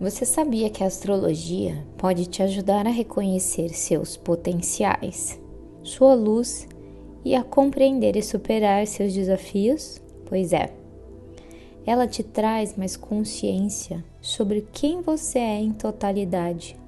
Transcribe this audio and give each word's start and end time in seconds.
Você 0.00 0.24
sabia 0.24 0.70
que 0.70 0.82
a 0.82 0.86
astrologia 0.86 1.86
pode 1.98 2.24
te 2.24 2.42
ajudar 2.42 2.86
a 2.86 2.90
reconhecer 2.90 3.68
seus 3.74 4.16
potenciais, 4.16 5.38
sua 5.82 6.14
luz 6.14 6.66
e 7.22 7.34
a 7.34 7.44
compreender 7.44 8.16
e 8.16 8.22
superar 8.22 8.86
seus 8.86 9.12
desafios? 9.12 10.00
Pois 10.24 10.54
é. 10.54 10.72
Ela 11.84 12.06
te 12.06 12.22
traz 12.22 12.74
mais 12.78 12.96
consciência 12.96 14.02
sobre 14.22 14.66
quem 14.72 15.02
você 15.02 15.38
é 15.38 15.60
em 15.60 15.72
totalidade, 15.72 16.78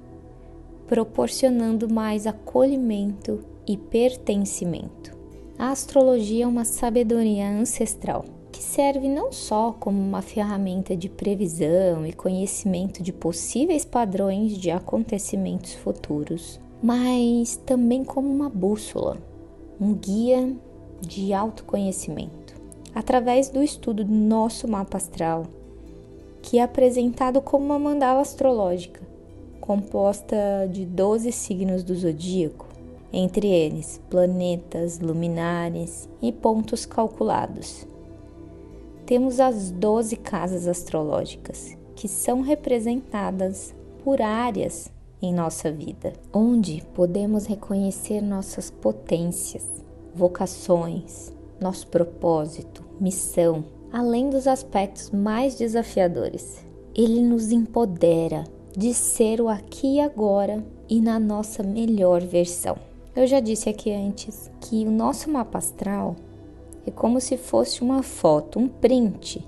proporcionando 0.87 1.87
mais 1.87 2.25
acolhimento 2.25 3.45
e 3.67 3.77
pertencimento. 3.77 5.15
A 5.59 5.69
astrologia 5.69 6.45
é 6.45 6.47
uma 6.47 6.65
sabedoria 6.65 7.47
ancestral 7.47 8.25
serve 8.63 9.07
não 9.07 9.31
só 9.31 9.75
como 9.79 9.99
uma 9.99 10.21
ferramenta 10.21 10.95
de 10.95 11.09
previsão 11.09 12.05
e 12.05 12.13
conhecimento 12.13 13.03
de 13.03 13.11
possíveis 13.13 13.85
padrões 13.85 14.57
de 14.57 14.71
acontecimentos 14.71 15.73
futuros, 15.73 16.59
mas 16.81 17.55
também 17.65 18.03
como 18.03 18.27
uma 18.27 18.49
bússola, 18.49 19.17
um 19.79 19.93
guia 19.93 20.51
de 21.01 21.33
autoconhecimento. 21.33 22.55
Através 22.95 23.49
do 23.49 23.61
estudo 23.61 24.03
do 24.03 24.13
nosso 24.13 24.67
mapa 24.67 24.97
astral, 24.97 25.45
que 26.41 26.57
é 26.57 26.63
apresentado 26.63 27.41
como 27.41 27.65
uma 27.65 27.79
mandala 27.79 28.21
astrológica, 28.21 29.01
composta 29.59 30.67
de 30.71 30.85
12 30.85 31.31
signos 31.31 31.83
do 31.83 31.95
zodíaco, 31.95 32.67
entre 33.11 33.47
eles 33.47 34.01
planetas, 34.09 34.99
luminares 34.99 36.09
e 36.21 36.31
pontos 36.31 36.85
calculados 36.85 37.92
temos 39.13 39.39
as 39.39 39.69
12 39.69 40.15
casas 40.15 40.67
astrológicas, 40.67 41.77
que 41.95 42.07
são 42.07 42.41
representadas 42.41 43.71
por 44.03 44.19
áreas 44.19 44.91
em 45.21 45.31
nossa 45.31 45.71
vida, 45.71 46.13
onde 46.33 46.81
podemos 46.95 47.45
reconhecer 47.45 48.21
nossas 48.21 48.71
potências, 48.71 49.63
vocações, 50.15 51.31
nosso 51.61 51.85
propósito, 51.89 52.83
missão, 52.99 53.63
além 53.91 54.31
dos 54.31 54.47
aspectos 54.47 55.11
mais 55.11 55.53
desafiadores. 55.53 56.65
Ele 56.95 57.21
nos 57.21 57.51
empodera 57.51 58.45
de 58.75 58.95
ser 58.95 59.39
o 59.41 59.47
aqui 59.47 59.97
e 59.97 60.01
agora 60.01 60.65
e 60.89 60.99
na 60.99 61.19
nossa 61.19 61.61
melhor 61.61 62.19
versão. 62.21 62.77
Eu 63.15 63.27
já 63.27 63.39
disse 63.39 63.69
aqui 63.69 63.91
antes 63.91 64.49
que 64.59 64.87
o 64.87 64.91
nosso 64.91 65.29
mapa 65.29 65.59
astral 65.59 66.15
é 66.85 66.91
como 66.91 67.21
se 67.21 67.37
fosse 67.37 67.81
uma 67.81 68.03
foto, 68.03 68.59
um 68.59 68.67
print 68.67 69.45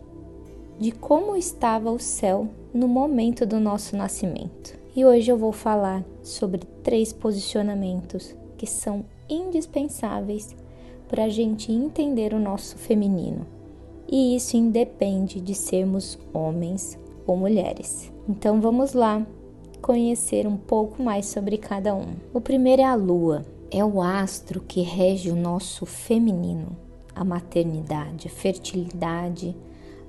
de 0.79 0.91
como 0.91 1.35
estava 1.35 1.91
o 1.91 1.99
céu 1.99 2.47
no 2.73 2.87
momento 2.87 3.45
do 3.45 3.59
nosso 3.59 3.95
nascimento. 3.95 4.77
E 4.95 5.05
hoje 5.05 5.31
eu 5.31 5.37
vou 5.37 5.51
falar 5.51 6.03
sobre 6.21 6.61
três 6.83 7.13
posicionamentos 7.13 8.35
que 8.57 8.67
são 8.67 9.05
indispensáveis 9.29 10.55
para 11.07 11.25
a 11.25 11.29
gente 11.29 11.71
entender 11.71 12.33
o 12.33 12.39
nosso 12.39 12.77
feminino. 12.77 13.45
E 14.07 14.35
isso 14.35 14.55
independe 14.57 15.39
de 15.41 15.55
sermos 15.55 16.17
homens 16.33 16.97
ou 17.25 17.35
mulheres. 17.35 18.11
Então 18.27 18.61
vamos 18.61 18.93
lá 18.93 19.25
conhecer 19.81 20.47
um 20.47 20.57
pouco 20.57 21.01
mais 21.01 21.25
sobre 21.25 21.57
cada 21.57 21.93
um. 21.93 22.13
O 22.33 22.41
primeiro 22.41 22.81
é 22.81 22.85
a 22.85 22.95
lua, 22.95 23.45
é 23.71 23.83
o 23.83 24.01
astro 24.01 24.61
que 24.61 24.81
rege 24.81 25.31
o 25.31 25.35
nosso 25.35 25.85
feminino 25.85 26.84
a 27.15 27.23
maternidade, 27.23 28.27
a 28.27 28.29
fertilidade, 28.29 29.55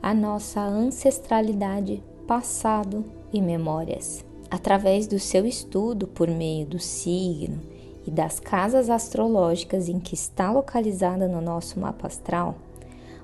a 0.02 0.12
nossa 0.12 0.60
ancestralidade, 0.60 2.02
passado 2.26 3.04
e 3.32 3.40
memórias. 3.40 4.24
Através 4.50 5.06
do 5.06 5.18
seu 5.18 5.46
estudo 5.46 6.06
por 6.06 6.28
meio 6.28 6.66
do 6.66 6.78
signo 6.78 7.60
e 8.06 8.10
das 8.10 8.38
casas 8.38 8.90
astrológicas 8.90 9.88
em 9.88 9.98
que 9.98 10.14
está 10.14 10.52
localizada 10.52 11.26
no 11.28 11.40
nosso 11.40 11.78
mapa 11.80 12.06
astral, 12.06 12.56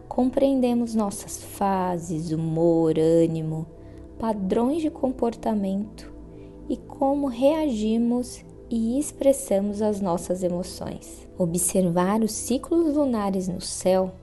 compreendemos 0.08 0.94
nossas 0.94 1.42
fases, 1.42 2.32
humor, 2.32 2.98
ânimo, 2.98 3.66
padrões 4.18 4.82
de 4.82 4.90
comportamento 4.90 6.12
e 6.68 6.76
como 6.76 7.26
reagimos 7.26 8.44
e 8.72 8.98
expressamos 8.98 9.82
as 9.82 10.00
nossas 10.00 10.42
emoções. 10.42 11.28
Observar 11.36 12.22
os 12.22 12.32
ciclos 12.32 12.96
lunares 12.96 13.46
no 13.46 13.60
céu 13.60 14.14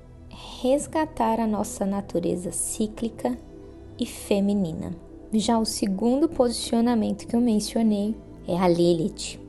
resgatar 0.59 1.39
a 1.39 1.45
nossa 1.45 1.85
natureza 1.85 2.51
cíclica 2.51 3.37
e 3.99 4.07
feminina. 4.07 4.95
Já 5.31 5.59
o 5.59 5.65
segundo 5.65 6.27
posicionamento 6.27 7.27
que 7.27 7.35
eu 7.35 7.39
mencionei 7.39 8.15
é 8.47 8.57
a 8.57 8.67
Lilith, 8.67 9.39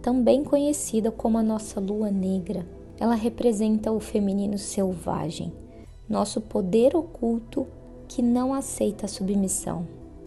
também 0.00 0.42
conhecida 0.42 1.10
como 1.10 1.36
a 1.36 1.42
nossa 1.42 1.78
lua 1.78 2.10
negra. 2.10 2.66
Ela 2.98 3.14
representa 3.14 3.92
o 3.92 4.00
feminino 4.00 4.56
selvagem, 4.56 5.52
nosso 6.08 6.40
poder 6.40 6.96
oculto 6.96 7.66
que 8.08 8.22
não 8.22 8.54
aceita 8.54 9.06
submissão, 9.06 9.86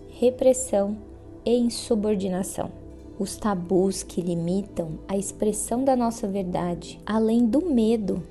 repressão 0.09 0.95
e 1.43 1.57
insubordinação 1.57 2.80
os 3.21 3.35
tabus 3.35 4.01
que 4.01 4.19
limitam 4.19 4.97
a 5.07 5.15
expressão 5.15 5.83
da 5.83 5.95
nossa 5.95 6.27
verdade, 6.27 6.99
além 7.05 7.45
do 7.45 7.69
medo 7.69 8.23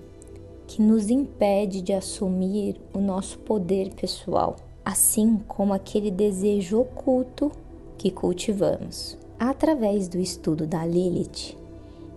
que 0.66 0.82
nos 0.82 1.10
impede 1.10 1.80
de 1.80 1.92
assumir 1.92 2.74
o 2.92 2.98
nosso 2.98 3.38
poder 3.38 3.94
pessoal, 3.94 4.56
assim 4.84 5.38
como 5.46 5.72
aquele 5.72 6.10
desejo 6.10 6.80
oculto 6.80 7.52
que 7.96 8.10
cultivamos. 8.10 9.16
Através 9.38 10.08
do 10.08 10.18
estudo 10.18 10.66
da 10.66 10.84
Lilith, 10.84 11.56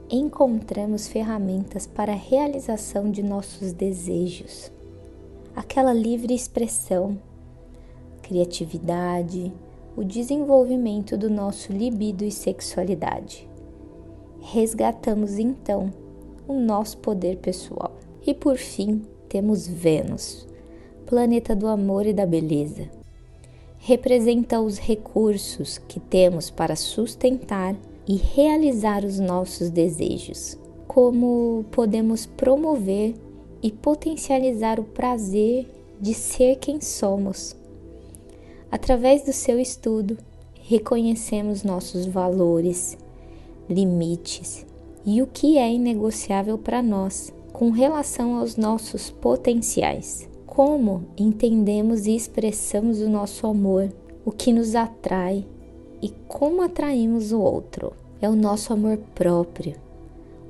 encontramos 0.09 1.07
ferramentas 1.07 1.85
para 1.85 2.13
a 2.13 2.15
realização 2.15 3.11
de 3.11 3.21
nossos 3.21 3.71
desejos, 3.71 4.71
aquela 5.55 5.93
livre 5.93 6.33
expressão, 6.33 7.19
criatividade, 8.23 9.53
o 9.95 10.03
desenvolvimento 10.03 11.17
do 11.17 11.29
nosso 11.29 11.71
libido 11.71 12.23
e 12.25 12.31
sexualidade. 12.31 13.47
Resgatamos 14.39 15.37
então 15.37 15.91
o 16.47 16.53
nosso 16.53 16.97
poder 16.97 17.37
pessoal. 17.37 17.95
E 18.25 18.33
por 18.33 18.57
fim, 18.57 19.03
temos 19.29 19.67
Vênus, 19.67 20.47
planeta 21.05 21.55
do 21.55 21.67
amor 21.67 22.05
e 22.05 22.13
da 22.13 22.25
beleza. 22.25 22.89
Representa 23.79 24.59
os 24.59 24.77
recursos 24.77 25.77
que 25.77 25.99
temos 25.99 26.49
para 26.49 26.75
sustentar 26.75 27.75
e 28.07 28.15
realizar 28.15 29.03
os 29.05 29.19
nossos 29.19 29.69
desejos. 29.69 30.57
Como 30.87 31.65
podemos 31.71 32.25
promover 32.25 33.15
e 33.61 33.71
potencializar 33.71 34.79
o 34.79 34.83
prazer 34.83 35.67
de 35.99 36.13
ser 36.13 36.57
quem 36.57 36.81
somos 36.81 37.55
Através 38.73 39.21
do 39.21 39.31
seu 39.31 39.59
estudo, 39.59 40.17
reconhecemos 40.63 41.63
nossos 41.63 42.07
valores, 42.07 42.97
limites 43.69 44.65
e 45.05 45.21
o 45.21 45.27
que 45.27 45.59
é 45.59 45.71
inegociável 45.71 46.57
para 46.57 46.81
nós 46.81 47.31
com 47.51 47.69
relação 47.69 48.39
aos 48.39 48.57
nossos 48.57 49.11
potenciais. 49.11 50.27
Como 50.47 51.05
entendemos 51.15 52.07
e 52.07 52.15
expressamos 52.15 52.99
o 52.99 53.07
nosso 53.07 53.45
amor, 53.45 53.93
o 54.25 54.31
que 54.31 54.51
nos 54.51 54.73
atrai 54.73 55.45
e 56.01 56.09
como 56.27 56.63
atraímos 56.63 57.31
o 57.31 57.39
outro. 57.39 57.93
É 58.19 58.27
o 58.27 58.35
nosso 58.35 58.73
amor 58.73 58.97
próprio, 59.13 59.75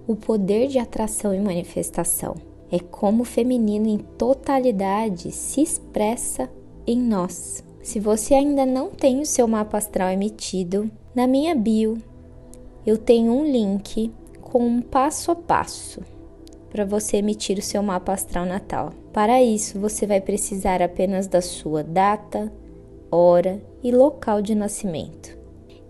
o 0.07 0.15
poder 0.15 0.69
de 0.69 0.79
atração 0.79 1.35
e 1.35 1.41
manifestação. 1.41 2.37
É 2.71 2.79
como 2.79 3.23
o 3.23 3.25
feminino 3.25 3.89
em 3.89 3.97
totalidade 3.97 5.29
se 5.29 5.61
expressa 5.61 6.49
em 6.87 6.97
nós. 6.97 7.61
Se 7.83 7.99
você 7.99 8.33
ainda 8.33 8.65
não 8.65 8.89
tem 8.91 9.19
o 9.19 9.25
seu 9.25 9.45
mapa 9.45 9.77
astral 9.77 10.09
emitido, 10.09 10.89
na 11.13 11.27
minha 11.27 11.53
bio 11.53 11.97
eu 12.85 12.97
tenho 12.97 13.33
um 13.33 13.45
link 13.45 14.09
com 14.41 14.65
um 14.65 14.81
passo 14.81 15.31
a 15.31 15.35
passo 15.35 16.01
para 16.71 16.85
você 16.85 17.17
emitir 17.17 17.59
o 17.59 17.61
seu 17.61 17.83
mapa 17.83 18.13
astral 18.13 18.45
natal. 18.45 18.93
Para 19.11 19.43
isso, 19.43 19.77
você 19.79 20.07
vai 20.07 20.21
precisar 20.21 20.81
apenas 20.81 21.27
da 21.27 21.41
sua 21.41 21.83
data, 21.83 22.51
hora 23.11 23.61
e 23.83 23.91
local 23.91 24.41
de 24.41 24.55
nascimento. 24.55 25.37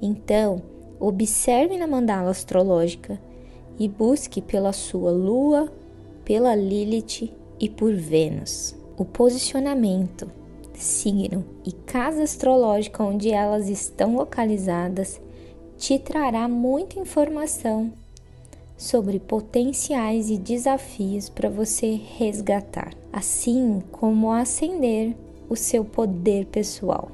Então, 0.01 0.63
observe 0.99 1.77
na 1.77 1.85
mandala 1.85 2.31
astrológica 2.31 3.21
e 3.79 3.87
busque 3.87 4.41
pela 4.41 4.73
sua 4.73 5.11
lua, 5.11 5.71
pela 6.25 6.55
Lilith 6.55 7.31
e 7.59 7.69
por 7.69 7.93
Vênus. 7.93 8.75
O 8.97 9.05
posicionamento 9.05 10.42
signo 10.79 11.45
e 11.65 11.71
casa 11.71 12.23
astrológica 12.23 13.03
onde 13.03 13.31
elas 13.31 13.69
estão 13.69 14.15
localizadas 14.15 15.19
te 15.77 15.99
trará 15.99 16.47
muita 16.47 16.99
informação 16.99 17.91
sobre 18.77 19.19
potenciais 19.19 20.29
e 20.29 20.37
desafios 20.37 21.29
para 21.29 21.49
você 21.49 21.99
resgatar, 22.17 22.93
assim 23.11 23.81
como 23.91 24.31
acender 24.31 25.15
o 25.49 25.55
seu 25.55 25.85
poder 25.85 26.45
pessoal. 26.47 27.11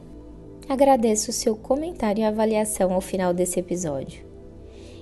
Agradeço 0.67 1.31
o 1.31 1.33
seu 1.33 1.55
comentário 1.55 2.21
e 2.21 2.23
avaliação 2.23 2.93
ao 2.93 3.01
final 3.01 3.33
desse 3.33 3.59
episódio. 3.59 4.23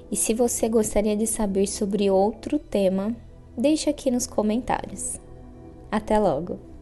E 0.10 0.16
se 0.16 0.34
você 0.34 0.70
gostaria 0.70 1.16
de 1.16 1.28
saber 1.28 1.68
sobre 1.68 2.10
outro 2.10 2.58
tema, 2.58 3.14
deixe 3.58 3.90
aqui 3.90 4.10
nos 4.10 4.26
comentários. 4.26 5.20
Até 5.92 6.18
logo! 6.18 6.77